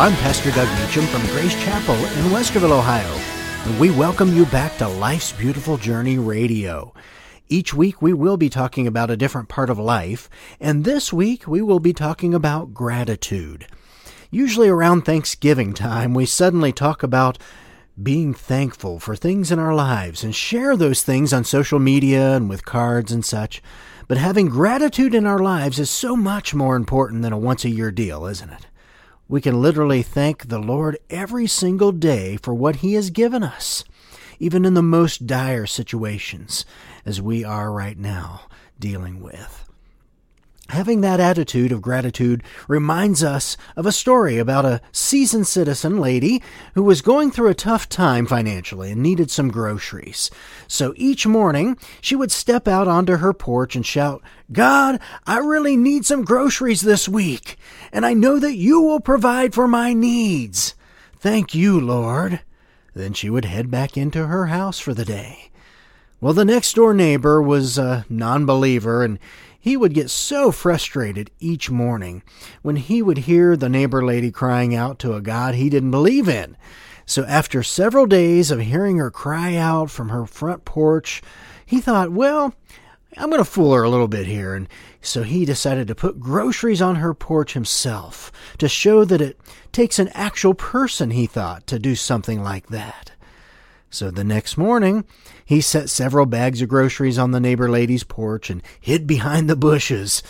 [0.00, 3.20] I'm Pastor Doug Meacham from Grace Chapel in Westerville, Ohio,
[3.66, 6.94] and we welcome you back to Life's Beautiful Journey Radio.
[7.50, 11.46] Each week we will be talking about a different part of life, and this week
[11.46, 13.66] we will be talking about gratitude.
[14.30, 17.36] Usually around Thanksgiving time, we suddenly talk about
[18.02, 22.48] being thankful for things in our lives and share those things on social media and
[22.48, 23.62] with cards and such.
[24.08, 27.68] But having gratitude in our lives is so much more important than a once a
[27.68, 28.66] year deal, isn't it?
[29.30, 33.84] We can literally thank the Lord every single day for what He has given us,
[34.40, 36.64] even in the most dire situations,
[37.06, 38.40] as we are right now
[38.80, 39.69] dealing with.
[40.70, 46.40] Having that attitude of gratitude reminds us of a story about a seasoned citizen lady
[46.74, 50.30] who was going through a tough time financially and needed some groceries.
[50.68, 55.76] So each morning she would step out onto her porch and shout, God, I really
[55.76, 57.56] need some groceries this week,
[57.92, 60.76] and I know that you will provide for my needs.
[61.16, 62.42] Thank you, Lord.
[62.94, 65.50] Then she would head back into her house for the day.
[66.20, 69.18] Well, the next door neighbor was a non believer and
[69.60, 72.22] he would get so frustrated each morning
[72.62, 76.28] when he would hear the neighbor lady crying out to a God he didn't believe
[76.28, 76.56] in.
[77.04, 81.22] So after several days of hearing her cry out from her front porch,
[81.66, 82.54] he thought, well,
[83.16, 84.54] I'm going to fool her a little bit here.
[84.54, 84.68] And
[85.02, 89.40] so he decided to put groceries on her porch himself to show that it
[89.72, 93.12] takes an actual person, he thought, to do something like that.
[93.90, 95.04] So the next morning,
[95.44, 99.56] he set several bags of groceries on the neighbor lady's porch and hid behind the
[99.56, 100.22] bushes.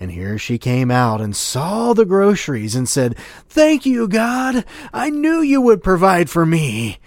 [0.00, 3.16] And here she came out and saw the groceries and said,
[3.48, 4.64] Thank you, God.
[4.92, 6.98] I knew you would provide for me.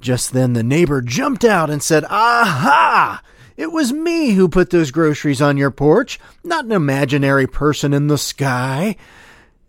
[0.00, 3.22] Just then the neighbor jumped out and said, Aha!
[3.56, 8.08] It was me who put those groceries on your porch, not an imaginary person in
[8.08, 8.96] the sky.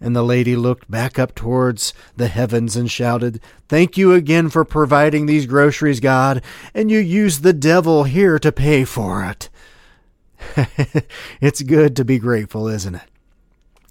[0.03, 4.65] And the lady looked back up towards the heavens and shouted, Thank you again for
[4.65, 6.43] providing these groceries, God,
[6.73, 9.49] and you used the devil here to pay for it.
[11.39, 13.09] it's good to be grateful, isn't it?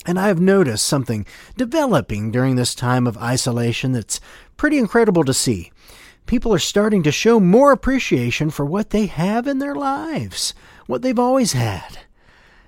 [0.04, 1.24] And I have noticed something
[1.56, 4.20] developing during this time of isolation that's
[4.58, 5.72] pretty incredible to see.
[6.26, 10.52] People are starting to show more appreciation for what they have in their lives,
[10.86, 12.00] what they've always had.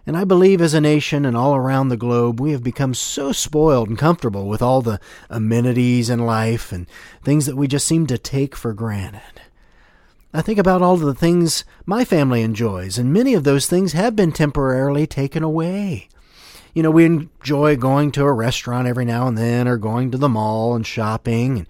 [0.06, 3.32] And I believe as a nation and all around the globe, we have become so
[3.32, 5.00] spoiled and comfortable with all the
[5.30, 6.86] amenities in life and
[7.22, 9.40] things that we just seem to take for granted.
[10.34, 14.16] I think about all the things my family enjoys, and many of those things have
[14.16, 16.08] been temporarily taken away.
[16.74, 20.18] You know, we enjoy going to a restaurant every now and then, or going to
[20.18, 21.68] the mall and shopping, and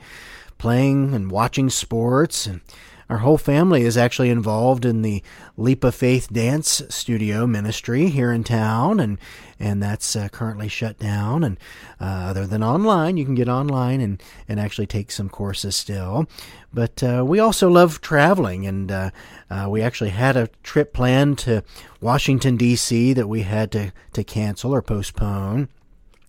[0.56, 2.62] playing and watching sports, and
[3.08, 5.22] our whole family is actually involved in the
[5.56, 9.18] Leap of Faith dance studio ministry here in town, and
[9.60, 11.44] and that's uh, currently shut down.
[11.44, 11.58] And
[12.00, 16.26] uh, other than online, you can get online and and actually take some courses still.
[16.72, 19.10] But uh, we also love traveling, and uh,
[19.50, 21.62] uh, we actually had a trip planned to
[22.00, 23.12] Washington D.C.
[23.12, 25.68] that we had to to cancel or postpone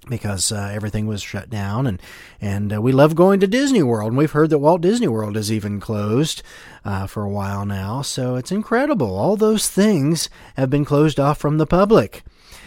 [0.09, 2.01] because uh, everything was shut down and
[2.41, 5.37] and uh, we love going to Disney World and we've heard that Walt Disney World
[5.37, 6.41] is even closed
[6.83, 8.01] uh, for a while now.
[8.01, 9.15] So it's incredible.
[9.17, 12.23] All those things have been closed off from the public.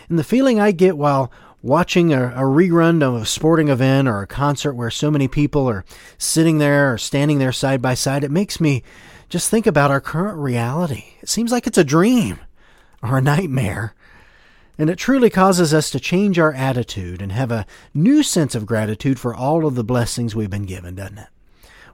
[0.08, 1.30] And the feeling I get while
[1.62, 5.68] watching a, a rerun of a sporting event or a concert where so many people
[5.68, 5.84] are
[6.16, 8.82] sitting there or standing there side by side it makes me
[9.28, 11.04] just think about our current reality.
[11.20, 12.38] It seems like it's a dream
[13.02, 13.94] or a nightmare
[14.78, 18.64] and it truly causes us to change our attitude and have a new sense of
[18.64, 21.28] gratitude for all of the blessings we've been given, doesn't it?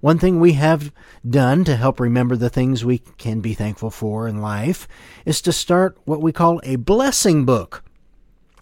[0.02, 0.92] One thing we have
[1.26, 4.86] done to help remember the things we can be thankful for in life
[5.24, 7.82] is to start what we call a blessing book.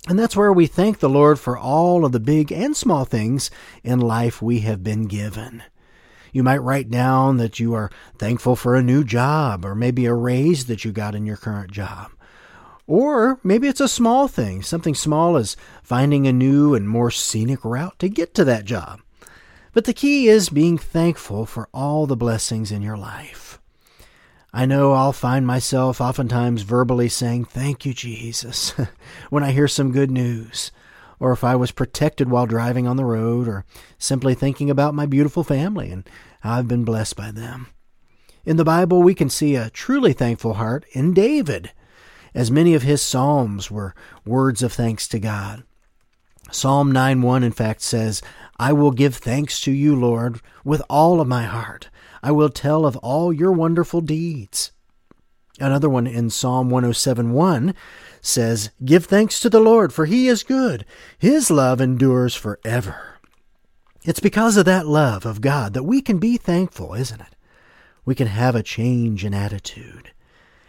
[0.09, 3.51] And that's where we thank the Lord for all of the big and small things
[3.83, 5.65] in life we have been given.
[6.33, 10.15] You might write down that you are thankful for a new job or maybe a
[10.15, 12.12] raise that you got in your current job.
[12.93, 17.65] Or maybe it's a small thing, something small as finding a new and more scenic
[17.65, 19.01] route to get to that job.
[19.73, 23.59] But the key is being thankful for all the blessings in your life.
[24.53, 28.75] I know I'll find myself oftentimes verbally saying, Thank you, Jesus,
[29.31, 30.71] when I hear some good news,
[31.19, 33.65] or if I was protected while driving on the road, or
[33.97, 36.07] simply thinking about my beautiful family and
[36.41, 37.69] how I've been blessed by them.
[38.45, 41.73] In the Bible, we can see a truly thankful heart in David
[42.35, 43.95] as many of his psalms were
[44.25, 45.63] words of thanks to God.
[46.51, 48.21] Psalm 9:1 in fact says,
[48.59, 51.89] "I will give thanks to you, Lord, with all of my heart.
[52.23, 54.71] I will tell of all your wonderful deeds."
[55.61, 57.75] Another one in Psalm 107:1
[58.21, 60.85] says, "Give thanks to the Lord, for he is good.
[61.19, 63.19] His love endures forever."
[64.05, 67.37] It's because of that love of God that we can be thankful, isn't it?
[68.05, 70.11] We can have a change in attitude.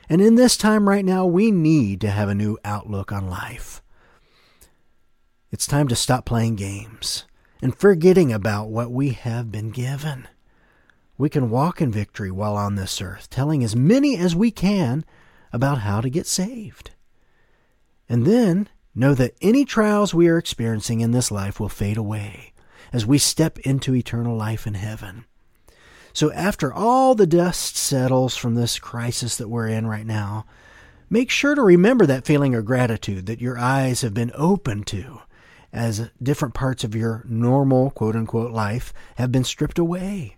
[0.10, 3.82] And in this time right now, we need to have a new outlook on life.
[5.52, 7.26] It's time to stop playing games
[7.62, 10.28] and forgetting about what we have been given.
[11.18, 15.06] We can walk in victory while on this earth, telling as many as we can
[15.54, 16.92] about how to get saved.
[18.10, 22.54] And then know that any trials we are experiencing in this life will fade away
[22.92, 25.26] as we step into eternal life in heaven.
[26.14, 30.46] So, after all the dust settles from this crisis that we're in right now,
[31.10, 35.22] make sure to remember that feeling of gratitude that your eyes have been opened to
[35.74, 40.38] as different parts of your normal, quote unquote, life have been stripped away.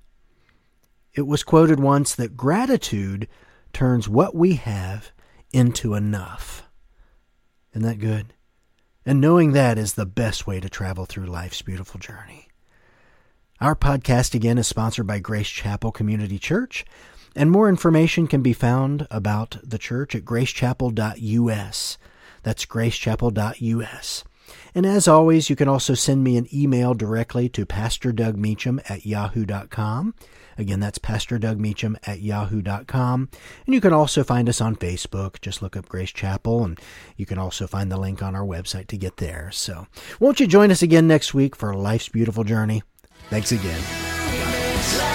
[1.14, 3.28] It was quoted once that gratitude
[3.74, 5.12] turns what we have
[5.52, 6.64] into enough.
[7.74, 8.34] Isn't that good?
[9.06, 12.48] And knowing that is the best way to travel through life's beautiful journey.
[13.62, 16.86] Our podcast again is sponsored by Grace Chapel Community Church,
[17.38, 21.98] and more information can be found about the church at gracechapel.us.
[22.44, 24.24] That's gracechapel.us.
[24.76, 28.82] And as always, you can also send me an email directly to Pastor Doug Meacham
[28.90, 30.16] at yahoo.com.
[30.58, 33.30] Again, that's Pastor Doug Meacham at yahoo.com.
[33.66, 35.40] And you can also find us on Facebook.
[35.40, 36.78] Just look up Grace Chapel, and
[37.16, 39.50] you can also find the link on our website to get there.
[39.52, 39.88] So,
[40.20, 42.84] won't you join us again next week for Life's Beautiful Journey?
[43.30, 45.15] Thanks again.